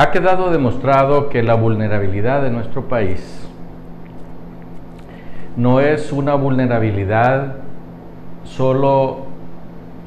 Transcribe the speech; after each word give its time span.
Ha 0.00 0.12
quedado 0.12 0.50
demostrado 0.52 1.28
que 1.28 1.42
la 1.42 1.54
vulnerabilidad 1.54 2.42
de 2.42 2.50
nuestro 2.50 2.86
país 2.86 3.48
no 5.56 5.80
es 5.80 6.12
una 6.12 6.36
vulnerabilidad 6.36 7.56
solo 8.44 9.26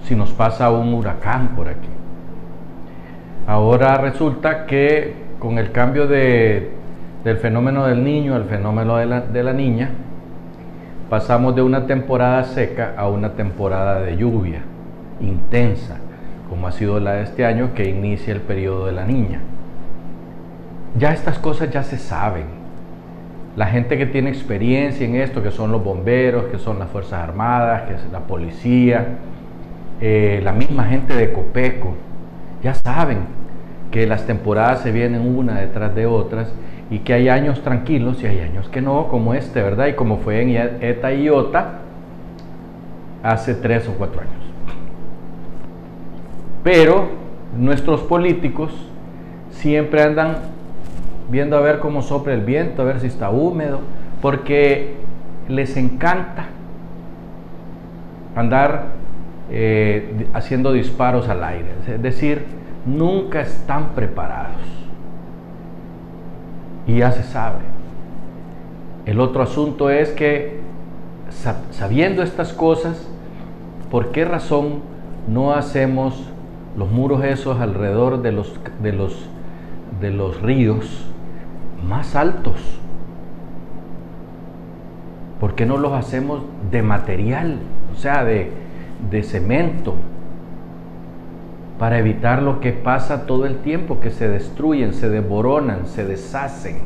si 0.04 0.16
nos 0.16 0.32
pasa 0.32 0.72
un 0.72 0.94
huracán 0.94 1.50
por 1.58 1.68
aquí. 1.68 1.90
Ahora 3.46 3.98
resulta 3.98 4.66
que 4.66 5.14
con 5.40 5.58
el 5.58 5.74
cambio 5.74 6.08
de, 6.08 6.72
del 7.26 7.36
fenómeno 7.36 7.86
del 7.86 8.02
niño 8.02 8.36
al 8.36 8.46
fenómeno 8.46 8.96
de 8.96 9.08
la, 9.08 9.20
de 9.20 9.44
la 9.44 9.52
niña, 9.52 9.90
pasamos 11.10 11.54
de 11.54 11.64
una 11.64 11.86
temporada 11.86 12.46
seca 12.46 12.94
a 12.96 13.10
una 13.10 13.34
temporada 13.34 14.00
de 14.00 14.16
lluvia 14.16 14.62
intensa, 15.20 15.98
como 16.50 16.68
ha 16.68 16.72
sido 16.72 16.98
la 17.02 17.16
de 17.16 17.24
este 17.24 17.46
año 17.46 17.74
que 17.76 17.90
inicia 17.90 18.34
el 18.34 18.40
periodo 18.40 18.86
de 18.86 18.94
la 18.94 19.04
niña. 19.04 19.42
Ya 20.98 21.14
estas 21.14 21.40
cosas 21.40 21.72
ya 21.72 21.84
se 21.84 21.98
saben, 21.98 22.46
la 23.56 23.68
gente 23.68 23.98
que 23.98 24.06
tiene 24.06 24.30
experiencia 24.30 25.06
en 25.06 25.16
esto, 25.16 25.44
que 25.44 25.52
son 25.52 25.72
los 25.72 25.84
bomberos, 25.84 26.46
que 26.46 26.58
son 26.58 26.80
las 26.80 26.90
Fuerzas 26.90 27.24
Armadas, 27.24 27.84
que 27.84 27.96
es 27.96 28.12
la 28.12 28.20
policía, 28.22 29.18
eh, 30.00 30.40
la 30.44 30.54
misma 30.54 30.86
gente 30.86 31.14
de 31.16 31.34
Copeco, 31.34 31.96
ya 32.64 32.74
saben 32.74 33.20
que 33.92 34.08
las 34.08 34.26
temporadas 34.26 34.82
se 34.82 34.92
vienen 34.92 35.22
una 35.22 35.60
detrás 35.60 35.94
de 35.94 36.06
otras 36.06 36.54
y 36.90 37.00
que 37.00 37.14
hay 37.14 37.30
años 37.30 37.62
tranquilos 37.62 38.24
y 38.24 38.28
hay 38.28 38.40
años 38.40 38.70
que 38.70 38.82
no, 38.82 39.08
como 39.08 39.34
este, 39.34 39.62
¿verdad? 39.62 39.88
Y 39.88 39.94
como 39.94 40.18
fue 40.18 40.42
en 40.42 40.78
ETA 40.82 41.14
y 41.14 41.24
IOTA 41.24 41.80
hace 43.24 43.54
tres 43.54 43.88
o 43.88 43.94
cuatro 43.94 44.22
años. 44.22 44.34
Pero 46.64 47.10
nuestros 47.58 48.02
políticos 48.02 48.72
siempre 49.50 50.04
andan 50.04 50.38
viendo 51.32 51.58
a 51.58 51.62
ver 51.62 51.80
cómo 51.80 52.02
sopla 52.02 52.34
el 52.34 52.42
viento, 52.42 52.82
a 52.82 52.86
ver 52.86 53.00
si 53.00 53.08
está 53.08 53.30
húmedo, 53.30 53.80
porque 54.22 54.96
les 55.48 55.78
encanta 55.78 56.48
andar 58.36 58.88
eh, 59.50 60.28
haciendo 60.34 60.74
disparos 60.74 61.30
al 61.30 61.44
aire, 61.44 61.70
es 61.88 62.02
decir, 62.02 62.46
nunca 62.86 63.42
están 63.42 63.90
preparados. 63.96 64.62
Y 66.86 66.98
ya 66.98 67.12
se 67.12 67.24
sabe. 67.24 67.60
El 69.06 69.20
otro 69.20 69.44
asunto 69.44 69.90
es 69.90 70.10
que 70.12 70.60
sabiendo 71.72 72.24
estas 72.24 72.54
cosas, 72.54 73.08
¿por 73.90 74.12
qué 74.12 74.26
razón 74.26 74.80
no 75.28 75.54
hacemos 75.54 76.28
los 76.78 76.90
muros 76.90 77.24
esos 77.24 77.60
alrededor 77.60 78.22
de 78.22 78.32
los, 78.32 78.54
de 78.82 78.94
los, 78.94 79.30
de 80.00 80.12
los 80.12 80.42
ríos? 80.42 81.11
Más 81.88 82.16
altos. 82.16 82.56
¿Por 85.40 85.56
qué 85.56 85.66
no 85.66 85.78
los 85.78 85.94
hacemos 85.94 86.44
de 86.72 86.84
material, 86.84 87.58
o 87.94 87.98
sea, 87.98 88.24
de, 88.24 88.52
de 89.10 89.24
cemento? 89.24 89.96
Para 91.80 91.98
evitar 91.98 92.44
lo 92.44 92.60
que 92.60 92.74
pasa 92.74 93.26
todo 93.26 93.48
el 93.48 93.58
tiempo, 93.58 94.00
que 94.00 94.12
se 94.12 94.30
destruyen, 94.30 94.94
se 94.94 95.10
desboronan, 95.10 95.88
se 95.88 96.06
deshacen. 96.06 96.78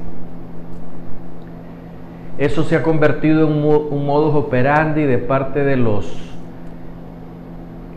Eso 2.37 2.63
se 2.63 2.77
ha 2.77 2.83
convertido 2.83 3.47
en 3.47 3.53
un 3.53 4.05
modus 4.05 4.35
operandi 4.35 5.03
de 5.03 5.17
parte 5.17 5.63
de 5.63 5.75
los 5.77 6.33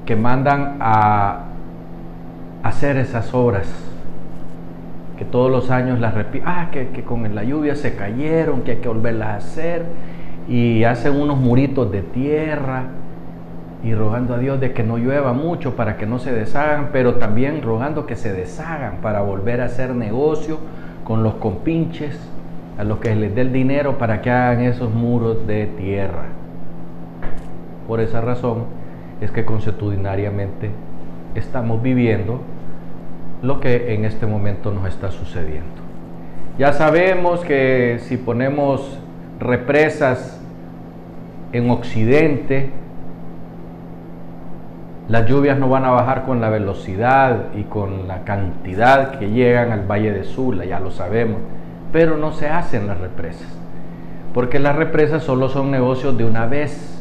que 0.06 0.16
mandan 0.16 0.78
a 0.80 1.44
hacer 2.62 2.96
esas 2.96 3.32
obras 3.34 3.68
que 5.18 5.24
todos 5.24 5.50
los 5.50 5.70
años 5.70 5.98
las 5.98 6.14
repiten, 6.14 6.48
ah, 6.48 6.68
que, 6.70 6.88
que, 6.88 7.02
con 7.02 7.34
la 7.34 7.42
lluvia 7.42 7.74
se 7.74 7.96
cayeron, 7.96 8.62
que 8.62 8.72
hay 8.72 8.76
que 8.78 8.88
volverlas 8.88 9.28
a 9.28 9.36
hacer, 9.36 9.84
y 10.48 10.84
hacen 10.84 11.20
unos 11.20 11.38
muritos 11.38 11.90
de 11.90 12.02
tierra, 12.02 12.84
y 13.82 13.94
rogando 13.94 14.34
a 14.34 14.38
Dios 14.38 14.60
de 14.60 14.72
que 14.72 14.82
no 14.82 14.96
llueva 14.96 15.32
mucho 15.32 15.76
para 15.76 15.96
que 15.96 16.06
no 16.06 16.18
se 16.18 16.32
deshagan, 16.32 16.90
pero 16.92 17.14
también 17.16 17.62
rogando 17.62 18.06
que 18.06 18.16
se 18.16 18.32
deshagan 18.32 18.98
para 19.02 19.20
volver 19.20 19.60
a 19.60 19.66
hacer 19.66 19.94
negocio 19.94 20.58
con 21.04 21.22
los 21.22 21.34
compinches, 21.34 22.18
a 22.76 22.84
los 22.84 22.98
que 22.98 23.14
les 23.14 23.34
dé 23.34 23.40
el 23.40 23.52
dinero 23.52 23.98
para 23.98 24.20
que 24.22 24.30
hagan 24.30 24.62
esos 24.62 24.92
muros 24.92 25.46
de 25.46 25.66
tierra. 25.66 26.26
Por 27.86 28.00
esa 28.00 28.20
razón 28.20 28.64
es 29.20 29.30
que 29.30 29.44
consuetudinariamente 29.44 30.70
estamos 31.34 31.82
viviendo 31.82 32.40
lo 33.42 33.60
que 33.60 33.94
en 33.94 34.04
este 34.04 34.26
momento 34.26 34.72
nos 34.72 34.86
está 34.88 35.10
sucediendo. 35.10 35.82
Ya 36.58 36.72
sabemos 36.72 37.40
que 37.40 37.98
si 38.00 38.16
ponemos 38.16 38.98
represas 39.38 40.40
en 41.52 41.70
Occidente, 41.70 42.70
las 45.08 45.26
lluvias 45.26 45.58
no 45.58 45.68
van 45.68 45.84
a 45.84 45.90
bajar 45.90 46.24
con 46.24 46.40
la 46.40 46.50
velocidad 46.50 47.46
y 47.54 47.62
con 47.62 48.08
la 48.08 48.24
cantidad 48.24 49.18
que 49.18 49.30
llegan 49.30 49.72
al 49.72 49.90
Valle 49.90 50.12
de 50.12 50.24
Sula, 50.24 50.64
ya 50.64 50.80
lo 50.80 50.90
sabemos, 50.90 51.40
pero 51.92 52.16
no 52.18 52.32
se 52.32 52.48
hacen 52.48 52.86
las 52.88 53.00
represas, 53.00 53.48
porque 54.34 54.58
las 54.58 54.76
represas 54.76 55.22
solo 55.22 55.48
son 55.48 55.70
negocios 55.70 56.18
de 56.18 56.24
una 56.24 56.46
vez 56.46 56.97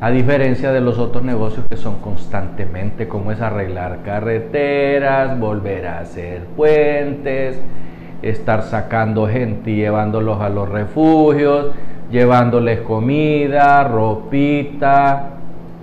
a 0.00 0.10
diferencia 0.10 0.72
de 0.72 0.80
los 0.80 0.98
otros 0.98 1.24
negocios 1.24 1.64
que 1.68 1.76
son 1.76 2.00
constantemente, 2.00 3.08
como 3.08 3.32
es 3.32 3.40
arreglar 3.40 4.00
carreteras, 4.04 5.38
volver 5.38 5.86
a 5.86 6.00
hacer 6.00 6.42
puentes, 6.56 7.58
estar 8.20 8.62
sacando 8.62 9.26
gente 9.26 9.70
y 9.70 9.76
llevándolos 9.76 10.40
a 10.40 10.50
los 10.50 10.68
refugios, 10.68 11.70
llevándoles 12.10 12.80
comida, 12.80 13.84
ropita, 13.84 15.30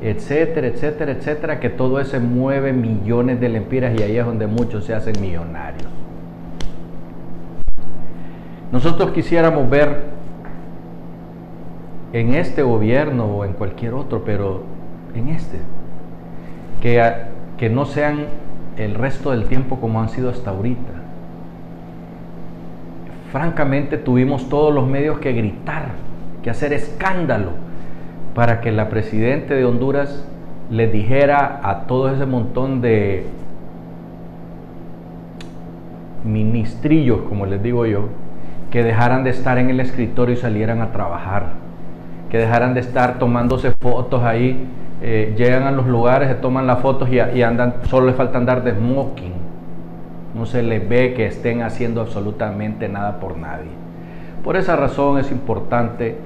etcétera, 0.02 0.68
etcétera, 0.68 1.12
etcétera, 1.14 1.60
que 1.60 1.70
todo 1.70 2.00
eso 2.00 2.20
mueve 2.20 2.72
millones 2.72 3.40
de 3.40 3.50
lempiras 3.50 4.00
y 4.00 4.04
ahí 4.04 4.18
es 4.18 4.26
donde 4.26 4.46
muchos 4.46 4.86
se 4.86 4.94
hacen 4.94 5.20
millonarios. 5.20 5.88
Nosotros 8.72 9.12
quisiéramos 9.12 9.70
ver 9.70 10.13
en 12.14 12.36
este 12.36 12.62
gobierno 12.62 13.26
o 13.26 13.44
en 13.44 13.54
cualquier 13.54 13.96
otro, 13.96 14.24
pero 14.24 14.62
en 15.16 15.30
este, 15.30 15.58
que, 16.82 17.02
que 17.58 17.70
no 17.70 17.86
sean 17.86 18.28
el 18.78 18.94
resto 18.94 19.32
del 19.32 19.46
tiempo 19.46 19.80
como 19.80 20.00
han 20.00 20.10
sido 20.10 20.30
hasta 20.30 20.52
ahorita. 20.52 20.92
Francamente 23.32 23.98
tuvimos 23.98 24.48
todos 24.48 24.74
los 24.74 24.88
medios 24.88 25.18
que 25.18 25.34
gritar, 25.34 25.88
que 26.44 26.52
hacer 26.52 26.72
escándalo 26.72 27.52
para 28.36 28.62
que 28.62 28.72
la 28.72 28.90
presidente 28.90 29.56
de 29.56 29.66
Honduras 29.66 30.24
le 30.70 30.88
dijera 30.88 31.62
a 31.64 31.88
todo 31.88 32.14
ese 32.14 32.28
montón 32.28 32.82
de 32.82 33.26
ministrillos, 36.24 37.22
como 37.28 37.48
les 37.48 37.62
digo 37.62 37.88
yo, 37.88 38.10
que 38.70 38.84
dejaran 38.84 39.24
de 39.24 39.32
estar 39.32 39.58
en 39.58 39.72
el 39.72 39.80
escritorio 39.80 40.36
y 40.36 40.38
salieran 40.38 40.82
a 40.82 40.92
trabajar 40.92 41.63
que 42.34 42.40
dejaran 42.40 42.74
de 42.74 42.80
estar 42.80 43.20
tomándose 43.20 43.74
fotos 43.80 44.24
ahí, 44.24 44.66
eh, 45.04 45.36
llegan 45.38 45.68
a 45.68 45.72
los 45.72 45.86
lugares, 45.86 46.30
se 46.30 46.34
toman 46.34 46.66
las 46.66 46.80
fotos 46.80 47.08
y, 47.08 47.44
andan, 47.44 47.76
solo 47.84 48.08
les 48.08 48.16
falta 48.16 48.40
andar 48.40 48.64
de 48.64 48.72
smoking. 48.72 49.34
No 50.34 50.48
se 50.48 50.64
les 50.64 50.90
ve 50.90 51.14
que 51.14 51.28
estén 51.28 51.62
haciendo 51.62 52.02
absolutamente 52.02 52.90
nada 52.90 53.20
por 53.20 53.38
nadie. 53.38 53.70
Por 54.44 54.56
esa 54.56 54.76
razón 54.76 55.20
es 55.20 55.30
importante 55.30 56.18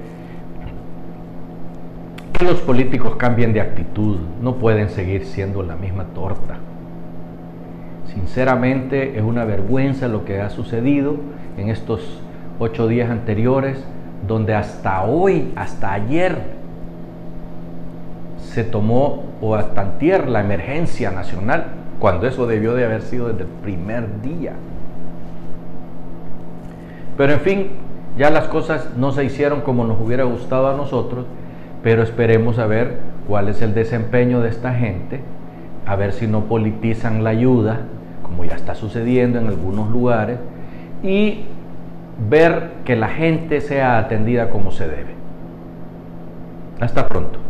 que 2.32 2.44
los 2.46 2.62
políticos 2.62 3.16
cambien 3.16 3.52
de 3.52 3.60
actitud, 3.60 4.16
no 4.40 4.54
pueden 4.54 4.88
seguir 4.88 5.26
siendo 5.26 5.62
la 5.62 5.76
misma 5.76 6.04
torta. 6.14 6.56
Sinceramente 8.06 9.18
es 9.18 9.22
una 9.22 9.44
vergüenza 9.44 10.08
lo 10.08 10.24
que 10.24 10.40
ha 10.40 10.48
sucedido 10.48 11.16
en 11.58 11.68
estos 11.68 12.22
ocho 12.58 12.88
días 12.88 13.10
anteriores 13.10 13.84
donde 14.26 14.54
hasta 14.54 15.04
hoy, 15.04 15.52
hasta 15.56 15.92
ayer, 15.92 16.58
se 18.38 18.64
tomó 18.64 19.24
o 19.40 19.54
hasta 19.54 19.82
antier 19.82 20.28
la 20.28 20.40
emergencia 20.40 21.10
nacional, 21.10 21.66
cuando 21.98 22.26
eso 22.26 22.46
debió 22.46 22.74
de 22.74 22.84
haber 22.84 23.02
sido 23.02 23.28
desde 23.28 23.42
el 23.42 23.48
primer 23.62 24.20
día. 24.22 24.52
Pero 27.16 27.32
en 27.32 27.40
fin, 27.40 27.66
ya 28.16 28.30
las 28.30 28.48
cosas 28.48 28.90
no 28.96 29.12
se 29.12 29.24
hicieron 29.24 29.60
como 29.60 29.84
nos 29.84 30.00
hubiera 30.00 30.24
gustado 30.24 30.68
a 30.68 30.76
nosotros, 30.76 31.26
pero 31.82 32.02
esperemos 32.02 32.58
a 32.58 32.66
ver 32.66 32.98
cuál 33.26 33.48
es 33.48 33.62
el 33.62 33.74
desempeño 33.74 34.40
de 34.40 34.48
esta 34.48 34.74
gente, 34.74 35.20
a 35.86 35.96
ver 35.96 36.12
si 36.12 36.26
no 36.26 36.44
politizan 36.44 37.24
la 37.24 37.30
ayuda, 37.30 37.80
como 38.22 38.44
ya 38.44 38.56
está 38.56 38.74
sucediendo 38.74 39.38
en 39.38 39.46
algunos 39.46 39.90
lugares, 39.90 40.38
y 41.02 41.44
ver 42.18 42.72
que 42.84 42.96
la 42.96 43.08
gente 43.08 43.60
sea 43.60 43.98
atendida 43.98 44.50
como 44.50 44.70
se 44.70 44.88
debe. 44.88 45.14
Hasta 46.80 47.06
pronto. 47.06 47.47